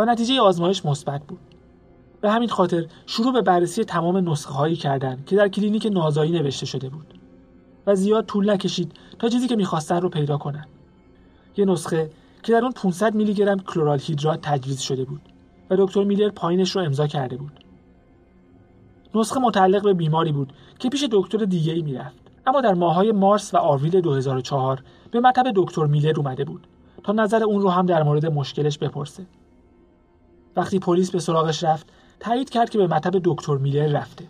و 0.00 0.04
نتیجه 0.04 0.40
آزمایش 0.40 0.86
مثبت 0.86 1.22
بود. 1.26 1.38
به 2.20 2.30
همین 2.30 2.48
خاطر 2.48 2.86
شروع 3.06 3.32
به 3.32 3.42
بررسی 3.42 3.84
تمام 3.84 4.30
نسخه 4.30 4.54
هایی 4.54 4.76
کردند 4.76 5.26
که 5.26 5.36
در 5.36 5.48
کلینیک 5.48 5.86
نازایی 5.92 6.32
نوشته 6.32 6.66
شده 6.66 6.88
بود 6.88 7.14
و 7.86 7.94
زیاد 7.94 8.26
طول 8.26 8.50
نکشید 8.50 8.92
تا 9.18 9.28
چیزی 9.28 9.48
که 9.48 9.56
می‌خواستن 9.56 10.00
رو 10.00 10.08
پیدا 10.08 10.38
کنند 10.38 10.68
یه 11.56 11.64
نسخه 11.64 12.10
که 12.42 12.52
در 12.52 12.62
اون 12.62 12.72
500 12.72 13.14
میلی 13.14 13.34
گرم 13.34 13.60
کلورال 13.60 13.98
هیدرات 13.98 14.40
تجویز 14.42 14.80
شده 14.80 15.04
بود 15.04 15.20
و 15.70 15.76
دکتر 15.78 16.04
میلر 16.04 16.28
پایینش 16.28 16.76
رو 16.76 16.82
امضا 16.82 17.06
کرده 17.06 17.36
بود. 17.36 17.64
نسخه 19.14 19.40
متعلق 19.40 19.82
به 19.82 19.94
بیماری 19.94 20.32
بود 20.32 20.52
که 20.78 20.88
پیش 20.88 21.04
دکتر 21.12 21.38
دیگه 21.38 21.72
ای 21.72 21.82
می‌رفت 21.82 22.16
اما 22.46 22.60
در 22.60 22.74
ماهای 22.74 23.12
مارس 23.12 23.54
و 23.54 23.56
آوریل 23.56 24.00
2004 24.00 24.82
به 25.10 25.20
مطب 25.20 25.52
دکتر 25.56 25.84
میلر 25.84 26.14
اومده 26.16 26.44
بود 26.44 26.66
تا 27.04 27.12
نظر 27.12 27.44
اون 27.44 27.62
رو 27.62 27.70
هم 27.70 27.86
در 27.86 28.02
مورد 28.02 28.26
مشکلش 28.26 28.78
بپرسه. 28.78 29.26
وقتی 30.56 30.78
پلیس 30.78 31.10
به 31.10 31.18
سراغش 31.18 31.64
رفت 31.64 31.86
تایید 32.20 32.50
کرد 32.50 32.70
که 32.70 32.78
به 32.78 32.86
مطب 32.86 33.20
دکتر 33.24 33.56
میلر 33.56 33.86
رفته. 33.86 34.24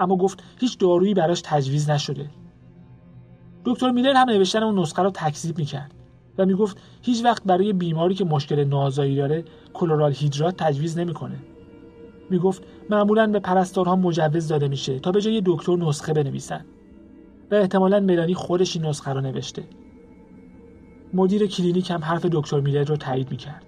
اما 0.00 0.16
گفت 0.16 0.42
هیچ 0.60 0.78
دارویی 0.78 1.14
براش 1.14 1.42
تجویز 1.44 1.90
نشده. 1.90 2.30
دکتر 3.64 3.90
میلر 3.90 4.14
هم 4.14 4.30
نوشتن 4.30 4.62
اون 4.62 4.78
نسخه 4.78 5.02
رو 5.02 5.10
تکذیب 5.10 5.58
می‌کرد 5.58 5.94
و 6.38 6.46
می‌گفت 6.46 6.80
هیچ 7.02 7.24
وقت 7.24 7.44
برای 7.44 7.72
بیماری 7.72 8.14
که 8.14 8.24
مشکل 8.24 8.64
نازایی 8.64 9.16
داره 9.16 9.44
کلورال 9.74 10.12
هیدرات 10.12 10.56
تجویز 10.56 10.98
نمی‌کنه. 10.98 11.36
می‌گفت 12.30 12.62
معمولا 12.90 13.26
به 13.26 13.38
پرستارها 13.38 13.96
مجوز 13.96 14.48
داده 14.48 14.68
میشه 14.68 14.98
تا 14.98 15.12
به 15.12 15.20
جای 15.20 15.42
دکتر 15.46 15.76
نسخه 15.76 16.12
بنویسن. 16.12 16.64
و 17.50 17.54
احتمالا 17.54 18.00
ملانی 18.00 18.34
خودش 18.34 18.76
این 18.76 18.86
نسخه 18.86 19.12
رو 19.12 19.20
نوشته. 19.20 19.64
مدیر 21.14 21.46
کلینیک 21.46 21.90
هم 21.90 22.04
حرف 22.04 22.26
دکتر 22.26 22.60
میلر 22.60 22.84
رو 22.84 22.96
تایید 22.96 23.30
می‌کرد. 23.30 23.66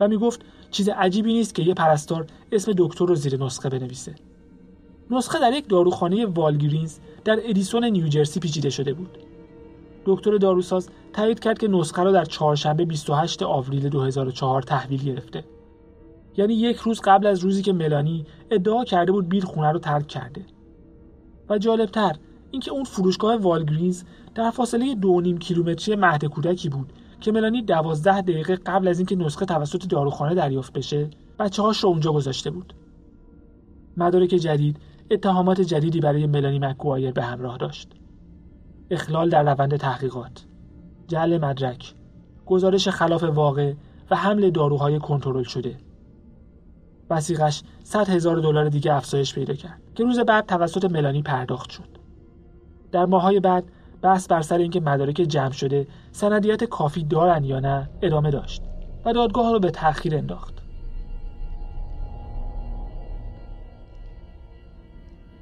و 0.00 0.08
می‌گفت 0.08 0.40
چیز 0.70 0.88
عجیبی 0.88 1.32
نیست 1.32 1.54
که 1.54 1.62
یه 1.62 1.74
پرستار 1.74 2.26
اسم 2.52 2.72
دکتر 2.76 3.06
رو 3.06 3.14
زیر 3.14 3.44
نسخه 3.44 3.68
بنویسه. 3.68 4.14
نسخه 5.10 5.38
در 5.40 5.52
یک 5.52 5.68
داروخانه 5.68 6.26
والگرینز 6.26 6.98
در 7.24 7.38
ادیسون 7.44 7.84
نیوجرسی 7.84 8.40
پیچیده 8.40 8.70
شده 8.70 8.92
بود. 8.92 9.18
دکتر 10.06 10.36
داروساز 10.36 10.88
تایید 11.12 11.40
کرد 11.40 11.58
که 11.58 11.68
نسخه 11.68 12.02
را 12.02 12.12
در 12.12 12.24
چهارشنبه 12.24 12.84
28 12.84 13.42
آوریل 13.42 13.88
2004 13.88 14.62
تحویل 14.62 15.02
گرفته. 15.02 15.44
یعنی 16.36 16.54
یک 16.54 16.76
روز 16.76 17.00
قبل 17.00 17.26
از 17.26 17.38
روزی 17.38 17.62
که 17.62 17.72
ملانی 17.72 18.26
ادعا 18.50 18.84
کرده 18.84 19.12
بود 19.12 19.28
بیل 19.28 19.44
خونه 19.44 19.72
رو 19.72 19.78
ترک 19.78 20.06
کرده. 20.08 20.44
و 21.48 21.58
جالبتر 21.58 22.16
اینکه 22.50 22.70
اون 22.70 22.84
فروشگاه 22.84 23.36
والگرینز 23.36 24.02
در 24.34 24.50
فاصله 24.50 24.94
دو 24.94 25.20
نیم 25.20 25.38
کیلومتری 25.38 25.96
مهد 25.96 26.24
کودکی 26.24 26.68
بود 26.68 26.92
که 27.20 27.32
ملانی 27.32 27.62
دوازده 27.62 28.20
دقیقه 28.20 28.56
قبل 28.56 28.88
از 28.88 28.98
اینکه 28.98 29.16
نسخه 29.16 29.44
توسط 29.44 29.88
داروخانه 29.88 30.34
دریافت 30.34 30.72
بشه 30.72 31.10
بچه 31.38 31.62
هاش 31.62 31.84
رو 31.84 31.88
اونجا 31.88 32.12
گذاشته 32.12 32.50
بود. 32.50 32.74
مدارک 33.96 34.28
جدید 34.28 34.76
اتهامات 35.10 35.60
جدیدی 35.60 36.00
برای 36.00 36.26
ملانی 36.26 36.58
مکگوایر 36.58 37.12
به 37.12 37.22
همراه 37.22 37.58
داشت. 37.58 37.88
اخلال 38.90 39.28
در 39.28 39.42
روند 39.42 39.76
تحقیقات 39.76 40.44
جعل 41.08 41.38
مدرک 41.38 41.94
گزارش 42.46 42.88
خلاف 42.88 43.22
واقع 43.22 43.72
و 44.10 44.16
حمل 44.16 44.50
داروهای 44.50 44.98
کنترل 44.98 45.42
شده. 45.42 45.76
وسیقش 47.10 47.62
100 47.82 48.08
هزار 48.08 48.38
دلار 48.38 48.68
دیگه 48.68 48.94
افزایش 48.94 49.34
پیدا 49.34 49.54
کرد 49.54 49.80
که 49.94 50.04
روز 50.04 50.18
بعد 50.18 50.46
توسط 50.46 50.84
ملانی 50.84 51.22
پرداخت 51.22 51.70
شد. 51.70 51.99
در 52.92 53.06
ماهای 53.06 53.40
بعد 53.40 53.64
بحث 54.02 54.28
بر 54.28 54.42
سر 54.42 54.58
اینکه 54.58 54.80
مدارک 54.80 55.14
جمع 55.14 55.52
شده 55.52 55.86
سندیت 56.12 56.64
کافی 56.64 57.04
دارن 57.04 57.44
یا 57.44 57.60
نه 57.60 57.90
ادامه 58.02 58.30
داشت 58.30 58.62
و 59.04 59.12
دادگاه 59.12 59.52
رو 59.52 59.58
به 59.58 59.70
تأخیر 59.70 60.16
انداخت. 60.16 60.54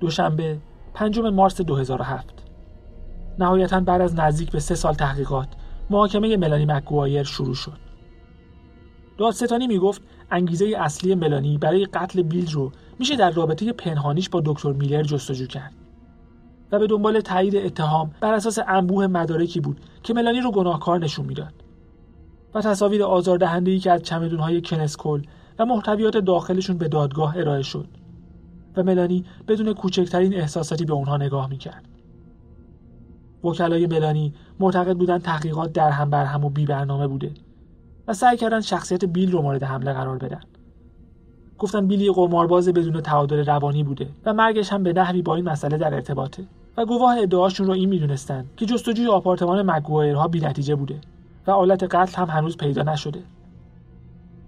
دوشنبه 0.01 0.59
پنجم 0.95 1.29
مارس 1.29 1.61
2007 1.61 2.45
نهایتا 3.39 3.81
بعد 3.81 4.01
از 4.01 4.15
نزدیک 4.15 4.51
به 4.51 4.61
سه 4.61 4.75
سال 4.75 4.95
تحقیقات 4.95 5.49
محاکمه 5.91 6.37
ملانی 6.37 6.67
مکگوایر 6.67 7.23
شروع 7.23 7.55
شد. 7.55 7.79
دادستانی 9.19 9.67
می‌گفت 9.67 10.03
انگیزه 10.31 10.75
اصلی 10.79 11.15
ملانی 11.15 11.59
برای 11.59 11.85
قتل 11.85 12.23
بیل 12.23 12.53
رو 12.53 12.73
میشه 12.99 13.17
در 13.17 13.31
رابطه 13.31 13.73
پنهانیش 13.73 14.29
با 14.29 14.43
دکتر 14.45 14.73
میلر 14.73 15.03
جستجو 15.03 15.47
کرد. 15.47 15.73
و 16.73 16.79
به 16.79 16.87
دنبال 16.87 17.21
تایید 17.21 17.57
اتهام 17.57 18.11
بر 18.21 18.35
اساس 18.35 18.59
انبوه 18.67 19.07
مدارکی 19.07 19.61
بود 19.61 19.81
که 20.03 20.15
ملانی 20.15 20.41
رو 20.41 20.51
گناهکار 20.51 20.99
نشون 20.99 21.27
می‌داد. 21.27 21.55
و 22.55 22.61
تصاویر 22.61 23.03
آزاردهنده‌ای 23.03 23.79
که 23.79 23.93
از 23.93 24.03
چمدونهای 24.03 24.61
کنسکل 24.61 25.23
و 25.59 25.67
محتویات 25.67 26.17
داخلشون 26.17 26.79
به 26.79 26.89
دادگاه 26.89 27.37
ارائه 27.37 27.63
شد 27.63 27.89
و 28.77 28.83
ملانی 28.83 29.25
بدون 29.49 29.73
کوچکترین 29.73 30.35
احساساتی 30.35 30.85
به 30.85 30.93
اونها 30.93 31.17
نگاه 31.17 31.51
می‌کرد. 31.51 31.85
وکلای 33.45 33.87
ملانی 33.87 34.35
معتقد 34.61 34.97
بودن 34.97 35.19
تحقیقات 35.19 35.73
در 35.73 35.91
هم 35.91 36.11
بر 36.11 36.25
هم 36.25 36.45
و 36.45 36.51
بی 36.51 36.67
برنامه 36.67 37.07
بوده 37.07 37.31
و 38.09 38.13
سعی 38.13 38.37
کردن 38.37 38.61
شخصیت 38.61 39.05
بیل 39.05 39.33
رو 39.33 39.43
مورد 39.43 39.63
حمله 39.63 39.93
قرار 39.93 40.19
بدن. 40.19 40.41
گفتن 41.59 41.87
بیلی 41.87 42.13
قمارباز 42.13 42.69
بدون 42.69 43.01
تعادل 43.01 43.45
روانی 43.45 43.85
بوده 43.85 44.09
و 44.27 44.33
مرگش 44.33 44.73
هم 44.73 44.83
به 44.83 44.93
نحوی 44.93 45.23
با 45.23 45.35
این 45.35 45.45
مسئله 45.49 45.79
در 45.79 45.95
ارتباطه. 45.95 46.45
و 46.79 46.85
گواه 46.85 47.19
ادعاشون 47.19 47.67
رو 47.67 47.73
این 47.73 47.89
می‌دونستن 47.89 48.45
که 48.57 48.67
جستجوی 48.67 49.07
آپارتمان 49.07 49.71
مگوایرها 49.71 50.31
نتیجه 50.35 50.75
بوده 50.75 51.01
و 51.47 51.51
آلت 51.51 51.95
قتل 51.95 52.23
هم 52.23 52.31
هنوز 52.31 52.57
پیدا 52.57 52.83
نشده. 52.83 53.23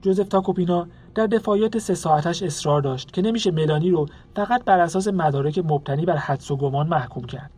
جوزف 0.03 0.29
تاکوپینا 0.29 0.87
در 1.15 1.27
دفاعیات 1.27 1.79
سه 1.79 1.95
ساعتش 1.95 2.43
اصرار 2.43 2.81
داشت 2.83 3.13
که 3.13 3.23
نمیشه 3.23 3.51
ملانی 3.51 3.91
رو 3.91 4.07
فقط 4.37 4.65
بر 4.65 4.81
اساس 4.81 5.09
مدارک 5.09 5.59
مبتنی 5.59 6.05
بر 6.05 6.17
حدس 6.17 6.51
و 6.51 6.57
گمان 6.57 6.89
محکوم 6.89 7.25
کرد 7.25 7.51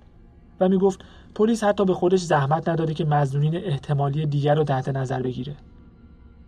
و 0.60 0.68
می‌گفت 0.68 1.00
پلیس 1.34 1.64
حتی 1.64 1.84
به 1.84 1.94
خودش 1.94 2.20
زحمت 2.20 2.68
نداده 2.68 2.94
که 2.94 3.04
مزنونین 3.04 3.56
احتمالی 3.56 4.26
دیگر 4.26 4.54
رو 4.54 4.64
تحت 4.64 4.88
نظر 4.88 5.22
بگیره. 5.22 5.54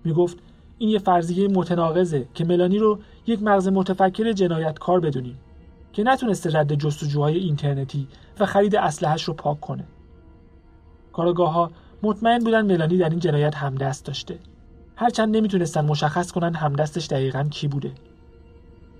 می‌گفت 0.05 0.39
این 0.79 0.91
یه 0.91 0.99
فرضیه 0.99 1.49
متناقضه 1.49 2.29
که 2.35 2.45
ملانی 2.45 2.79
رو 2.79 2.99
یک 3.27 3.43
مغز 3.43 3.69
متفکر 3.69 4.33
جنایتکار 4.33 5.01
بدونیم. 5.01 5.39
که 5.95 6.03
نتونسته 6.03 6.59
رد 6.59 6.75
جستجوهای 6.75 7.39
اینترنتی 7.39 8.09
و 8.41 8.47
خرید 8.47 8.77
اسلحهش 8.77 9.25
رو 9.25 9.35
پاک 9.35 9.61
کنه. 9.61 9.85
کارگاه 11.13 11.53
ها 11.53 11.71
مطمئن 12.03 12.39
بودن 12.39 12.67
ملانی 12.67 12.99
در 12.99 13.09
این 13.09 13.19
جنایت 13.19 13.57
همدست 13.57 14.05
داشته. 14.05 14.39
هرچند 14.97 15.37
نمی‌تونستن 15.37 15.85
مشخص 15.85 16.33
کنن 16.33 16.55
همدستش 16.55 17.07
دقیقا 17.07 17.43
کی 17.43 17.69
بوده. 17.69 17.93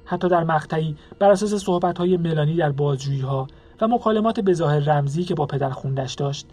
حتی 0.05 0.29
در 0.29 0.45
مقطعی 0.45 0.97
بر 1.19 1.31
اساس 1.31 1.55
صحبت‌های 1.55 2.17
ملانی 2.17 2.57
در 2.57 2.73
بازجویی 2.73 3.21
ها 3.21 3.47
و 3.81 3.89
مکالمات 3.89 4.41
به 4.41 4.53
ظاهر 4.53 4.81
رمزی 4.81 5.25
که 5.25 5.35
با 5.35 5.47
پدر 5.47 5.71
خوندش 5.71 6.15
داشت 6.15 6.47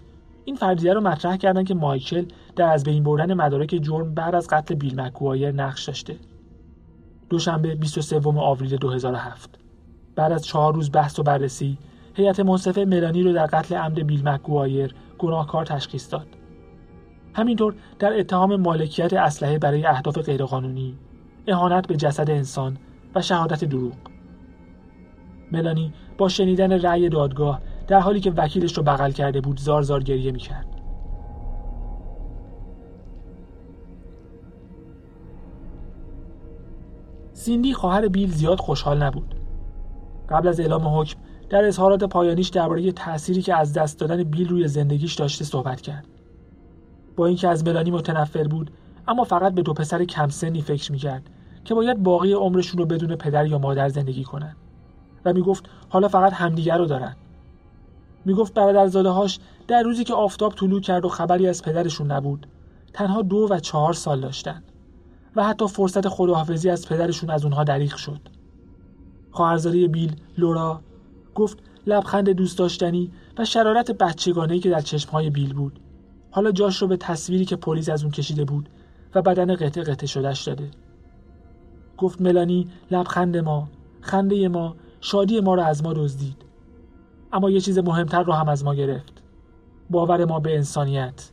این 0.45 0.55
فرضیه 0.55 0.93
رو 0.93 1.01
مطرح 1.01 1.37
کردن 1.37 1.63
که 1.63 1.73
مایکل 1.73 2.25
در 2.55 2.73
از 2.73 2.83
بین 2.83 3.03
بردن 3.03 3.33
مدارک 3.33 3.79
جرم 3.81 4.13
بعد 4.13 4.35
از 4.35 4.47
قتل 4.47 4.75
بیل 4.75 5.01
مکوایر 5.01 5.51
نقش 5.51 5.83
داشته. 5.83 6.15
دوشنبه 7.29 7.75
23 7.75 8.21
آوریل 8.25 8.77
2007 8.77 9.60
بعد 10.15 10.31
از 10.31 10.45
چهار 10.45 10.73
روز 10.73 10.91
بحث 10.91 11.19
و 11.19 11.23
بررسی 11.23 11.77
هیئت 12.13 12.39
منصفه 12.39 12.85
ملانی 12.85 13.23
رو 13.23 13.33
در 13.33 13.45
قتل 13.45 13.75
عمد 13.75 13.99
بیل 14.07 14.27
مکگوایر 14.27 14.95
گناهکار 15.17 15.65
تشخیص 15.65 16.13
داد. 16.13 16.27
همینطور 17.33 17.75
در 17.99 18.19
اتهام 18.19 18.55
مالکیت 18.55 19.13
اسلحه 19.13 19.57
برای 19.57 19.85
اهداف 19.85 20.17
غیرقانونی 20.17 20.95
اهانت 21.47 21.87
به 21.87 21.95
جسد 21.95 22.29
انسان 22.29 22.77
و 23.15 23.21
شهادت 23.21 23.65
دروغ. 23.65 23.93
ملانی 25.51 25.93
با 26.17 26.29
شنیدن 26.29 26.81
رأی 26.81 27.09
دادگاه 27.09 27.61
در 27.87 27.99
حالی 27.99 28.19
که 28.19 28.31
وکیلش 28.31 28.77
رو 28.77 28.83
بغل 28.83 29.11
کرده 29.11 29.41
بود 29.41 29.59
زار 29.59 29.81
زار 29.81 30.03
گریه 30.03 30.31
می‌کرد. 30.31 30.67
سیندی 37.33 37.73
خواهر 37.73 38.07
بیل 38.07 38.31
زیاد 38.31 38.59
خوشحال 38.59 39.03
نبود. 39.03 39.40
قبل 40.31 40.47
از 40.47 40.59
اعلام 40.59 40.99
حکم 40.99 41.19
در 41.49 41.65
اظهارات 41.65 42.03
پایانیش 42.03 42.49
درباره 42.49 42.91
تأثیری 42.91 43.41
که 43.41 43.55
از 43.55 43.73
دست 43.73 43.99
دادن 43.99 44.23
بیل 44.23 44.49
روی 44.49 44.67
زندگیش 44.67 45.13
داشته 45.13 45.45
صحبت 45.45 45.81
کرد. 45.81 46.07
با 47.15 47.25
اینکه 47.25 47.47
از 47.47 47.67
ملانی 47.67 47.91
متنفر 47.91 48.47
بود 48.47 48.71
اما 49.07 49.23
فقط 49.23 49.53
به 49.53 49.61
دو 49.61 49.73
پسر 49.73 50.03
کم 50.05 50.29
سنی 50.29 50.61
فکر 50.61 50.91
می‌کرد 50.91 51.29
که 51.65 51.73
باید 51.73 52.03
باقی 52.03 52.33
عمرشون 52.33 52.79
رو 52.79 52.85
بدون 52.85 53.15
پدر 53.15 53.45
یا 53.45 53.57
مادر 53.57 53.89
زندگی 53.89 54.23
کنن. 54.23 54.55
و 55.25 55.33
می‌گفت 55.33 55.65
حالا 55.89 56.07
فقط 56.07 56.33
همدیگر 56.33 56.77
رو 56.77 56.85
دارن. 56.85 57.15
می‌گفت 58.25 58.53
برادرزاده 58.53 59.09
هاش 59.09 59.39
در 59.67 59.81
روزی 59.81 60.03
که 60.03 60.13
آفتاب 60.13 60.53
طلوع 60.53 60.81
کرد 60.81 61.05
و 61.05 61.09
خبری 61.09 61.47
از 61.47 61.61
پدرشون 61.61 62.11
نبود 62.11 62.47
تنها 62.93 63.21
دو 63.21 63.47
و 63.49 63.59
چهار 63.59 63.93
سال 63.93 64.21
داشتن. 64.21 64.63
و 65.35 65.43
حتی 65.43 65.67
فرصت 65.67 66.07
خداحافظی 66.07 66.69
از 66.69 66.87
پدرشون 66.87 67.29
از 67.29 67.43
اونها 67.43 67.63
دریغ 67.63 67.95
شد. 67.95 68.21
خواهرزاده 69.31 69.87
بیل 69.87 70.15
لورا 70.37 70.81
گفت 71.35 71.57
لبخند 71.87 72.29
دوست 72.29 72.57
داشتنی 72.57 73.11
و 73.37 73.45
شرارت 73.45 73.91
بچگانه‌ای 73.91 74.59
که 74.59 74.69
در 74.69 74.81
چشمهای 74.81 75.29
بیل 75.29 75.53
بود. 75.53 75.79
حالا 76.31 76.51
جاش 76.51 76.81
رو 76.81 76.87
به 76.87 76.97
تصویری 76.97 77.45
که 77.45 77.55
پلیس 77.55 77.89
از 77.89 78.03
اون 78.03 78.11
کشیده 78.11 78.45
بود 78.45 78.69
و 79.15 79.21
بدن 79.21 79.55
قطع 79.55 79.83
قطع 79.83 80.05
شدهش 80.05 80.43
داده. 80.43 80.71
گفت 81.97 82.21
ملانی 82.21 82.67
لبخند 82.91 83.37
ما 83.37 83.67
خنده 84.01 84.47
ما 84.47 84.75
شادی 85.01 85.39
ما 85.39 85.55
رو 85.55 85.61
از 85.61 85.83
ما 85.83 85.93
دزدید. 85.93 86.45
اما 87.33 87.49
یه 87.49 87.59
چیز 87.59 87.79
مهمتر 87.79 88.23
رو 88.23 88.33
هم 88.33 88.49
از 88.49 88.63
ما 88.63 88.75
گرفت. 88.75 89.23
باور 89.89 90.25
ما 90.25 90.39
به 90.39 90.55
انسانیت. 90.55 91.31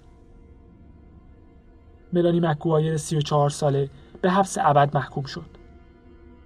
ملانی 2.12 2.40
مکگوایر 2.40 2.96
34 2.96 3.50
ساله 3.50 3.90
به 4.20 4.30
حبس 4.30 4.58
ابد 4.60 4.96
محکوم 4.96 5.24
شد. 5.24 5.46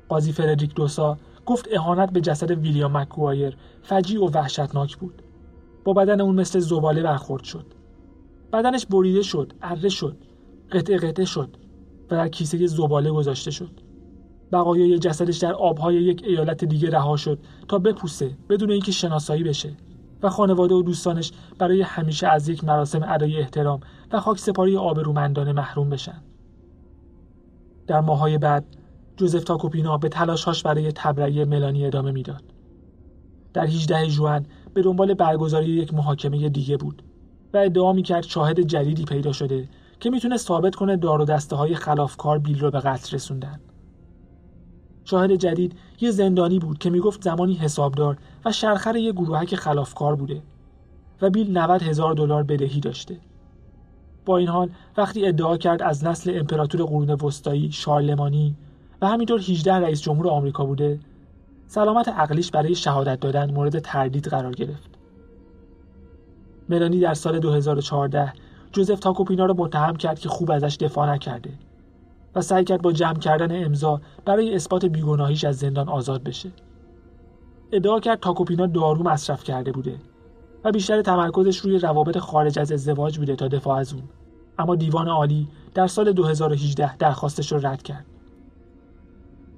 قاضی 0.08 0.32
فردریک 0.32 0.74
دوسا 0.74 1.18
گفت 1.46 1.68
اهانت 1.72 2.12
به 2.12 2.20
جسد 2.20 2.50
ویلیام 2.50 2.96
مکگوایر 2.96 3.56
فجیع 3.82 4.24
و 4.24 4.30
وحشتناک 4.30 4.96
بود. 4.96 5.22
با 5.84 5.92
بدن 5.92 6.20
اون 6.20 6.34
مثل 6.34 6.58
زباله 6.58 7.02
برخورد 7.02 7.44
شد. 7.44 7.66
بدنش 8.52 8.86
بریده 8.86 9.22
شد 9.22 9.52
اره 9.62 9.88
شد 9.88 10.16
قطعه 10.72 10.96
قطعه 10.96 11.24
شد 11.24 11.56
و 12.10 12.14
در 12.14 12.28
کیسه 12.28 12.66
زباله 12.66 13.10
گذاشته 13.10 13.50
شد. 13.50 13.80
بقایای 14.52 14.98
جسدش 14.98 15.36
در 15.36 15.52
آبهای 15.52 15.94
یک 15.94 16.22
ایالت 16.24 16.64
دیگه 16.64 16.90
رها 16.90 17.16
شد 17.16 17.38
تا 17.68 17.78
بپوسه 17.78 18.30
بدون 18.48 18.70
اینکه 18.70 18.92
شناسایی 18.92 19.42
بشه 19.42 19.76
و 20.22 20.28
خانواده 20.30 20.74
و 20.74 20.82
دوستانش 20.82 21.32
برای 21.58 21.82
همیشه 21.82 22.28
از 22.28 22.48
یک 22.48 22.64
مراسم 22.64 23.02
ادای 23.08 23.38
احترام 23.38 23.80
و 24.12 24.20
خاک 24.20 24.38
سپاری 24.38 24.76
آبرومندانه 24.76 25.52
محروم 25.52 25.90
بشن. 25.90 26.22
در 27.86 28.00
ماهای 28.00 28.38
بعد 28.38 28.64
جوزف 29.16 29.44
تاکوپینا 29.44 29.98
به 29.98 30.08
تلاشهاش 30.08 30.62
برای 30.62 30.92
تبرئه 30.92 31.44
ملانی 31.44 31.86
ادامه 31.86 32.12
می‌داد. 32.12 32.42
در 33.52 33.66
18 33.66 34.08
ژوئن 34.08 34.46
به 34.74 34.82
دنبال 34.82 35.14
برگزاری 35.14 35.70
یک 35.70 35.94
محاکمه 35.94 36.48
دیگه 36.48 36.76
بود 36.76 37.02
و 37.54 37.56
ادعا 37.56 37.92
می‌کرد 37.92 38.22
شاهد 38.22 38.60
جدیدی 38.60 39.04
پیدا 39.04 39.32
شده 39.32 39.68
که 40.00 40.10
می‌تونه 40.10 40.36
ثابت 40.36 40.74
کنه 40.74 40.96
دار 40.96 41.20
و 41.20 41.24
دسته 41.24 41.56
های 41.56 41.74
خلافکار 41.74 42.38
بیل 42.38 42.60
رو 42.60 42.70
به 42.70 42.80
قتل 42.80 43.16
رسوندن. 43.16 43.60
شاهد 45.04 45.32
جدید 45.32 45.78
یه 46.00 46.10
زندانی 46.10 46.58
بود 46.58 46.78
که 46.78 46.90
می‌گفت 46.90 47.24
زمانی 47.24 47.54
حسابدار 47.54 48.18
و 48.44 48.52
شرخر 48.52 48.96
یه 48.96 49.12
گروهک 49.12 49.54
خلافکار 49.54 50.16
بوده 50.16 50.42
و 51.22 51.30
بیل 51.30 51.58
90 51.58 51.82
هزار 51.82 52.14
دلار 52.14 52.42
بدهی 52.42 52.80
داشته. 52.80 53.16
با 54.24 54.38
این 54.38 54.48
حال 54.48 54.70
وقتی 54.96 55.26
ادعا 55.26 55.56
کرد 55.56 55.82
از 55.82 56.04
نسل 56.04 56.38
امپراتور 56.38 56.82
قرون 56.82 57.10
وسطایی 57.10 57.72
شارلمانی 57.72 58.56
و 59.02 59.06
همینطور 59.06 59.40
18 59.40 59.74
رئیس 59.74 60.02
جمهور 60.02 60.28
آمریکا 60.28 60.64
بوده 60.64 61.00
سلامت 61.66 62.08
عقلیش 62.08 62.50
برای 62.50 62.74
شهادت 62.74 63.20
دادن 63.20 63.50
مورد 63.50 63.78
تردید 63.78 64.28
قرار 64.28 64.52
گرفت 64.52 64.90
ملانی 66.68 67.00
در 67.00 67.14
سال 67.14 67.38
2014 67.38 68.32
جوزف 68.72 69.00
تاکوپینا 69.00 69.46
را 69.46 69.54
متهم 69.54 69.96
کرد 69.96 70.18
که 70.18 70.28
خوب 70.28 70.50
ازش 70.50 70.76
دفاع 70.76 71.14
نکرده 71.14 71.50
و 72.34 72.40
سعی 72.40 72.64
کرد 72.64 72.82
با 72.82 72.92
جمع 72.92 73.18
کردن 73.18 73.64
امضا 73.64 74.00
برای 74.24 74.54
اثبات 74.54 74.84
بیگناهیش 74.84 75.44
از 75.44 75.58
زندان 75.58 75.88
آزاد 75.88 76.22
بشه. 76.22 76.50
ادعا 77.72 78.00
کرد 78.00 78.20
تاکوپینا 78.20 78.66
دارو 78.66 79.02
مصرف 79.02 79.44
کرده 79.44 79.72
بوده 79.72 79.96
و 80.64 80.72
بیشتر 80.72 81.02
تمرکزش 81.02 81.58
روی 81.58 81.78
روابط 81.78 82.18
خارج 82.18 82.58
از 82.58 82.72
ازدواج 82.72 83.18
بوده 83.18 83.36
تا 83.36 83.48
دفاع 83.48 83.78
از 83.78 83.92
اون. 83.92 84.02
اما 84.58 84.76
دیوان 84.76 85.08
عالی 85.08 85.48
در 85.74 85.86
سال 85.86 86.12
2018 86.12 86.96
درخواستش 86.96 87.52
رو 87.52 87.66
رد 87.66 87.82
کرد. 87.82 88.04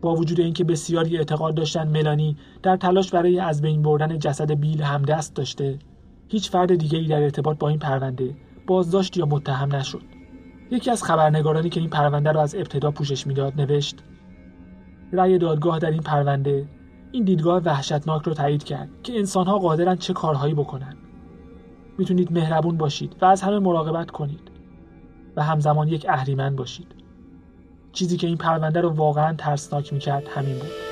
با 0.05 0.15
وجود 0.15 0.41
اینکه 0.41 0.65
بسیاری 0.65 1.19
اعتقاد 1.19 1.55
داشتن 1.55 1.89
ملانی 1.89 2.37
در 2.63 2.77
تلاش 2.77 3.11
برای 3.11 3.41
از 3.41 3.63
بین 3.63 3.83
بردن 3.83 4.19
جسد 4.19 4.53
بیل 4.53 4.83
همدست 4.83 5.35
داشته، 5.35 5.79
هیچ 6.29 6.51
فرد 6.51 6.75
دیگری 6.75 7.07
در 7.07 7.23
ارتباط 7.23 7.59
با 7.59 7.69
این 7.69 7.79
پرونده 7.79 8.37
بازداشت 8.67 9.17
یا 9.17 9.27
متهم 9.27 9.75
نشد. 9.77 10.03
یکی 10.71 10.91
از 10.91 11.03
خبرنگارانی 11.03 11.69
که 11.69 11.81
این 11.81 11.91
پرونده 11.91 12.33
را 12.33 12.43
از 12.43 12.55
ابتدا 12.55 12.91
پوشش 12.91 13.27
می‌داد 13.27 13.61
نوشت 13.61 13.97
رأی 15.13 15.39
دادگاه 15.39 15.79
در 15.79 15.91
این 15.91 16.03
پرونده 16.03 16.69
این 17.13 17.25
دیدگاه 17.25 17.63
وحشتناک 17.63 18.23
را 18.23 18.35
تایید 18.35 18.65
کرد 18.65 18.89
که 19.03 19.19
انسانها 19.19 19.59
قادرند 19.59 19.99
چه 19.99 20.13
کارهایی 20.13 20.55
بکنند 20.55 20.97
می‌تونید 21.99 22.33
مهربون 22.33 22.77
باشید 22.77 23.17
و 23.21 23.25
از 23.25 23.43
همه 23.43 23.59
مراقبت 23.59 24.11
کنید 24.11 24.51
و 25.37 25.43
همزمان 25.43 25.89
یک 25.89 26.07
اهریمن 26.09 26.57
باشید 26.57 27.04
چیزی 27.95 28.17
که 28.17 28.27
این 28.27 28.37
پرونده 28.37 28.81
رو 28.81 28.91
واقعا 28.91 29.35
ترسناک 29.35 29.93
می‌کرد 29.93 30.29
همین 30.29 30.59
بود. 30.59 30.84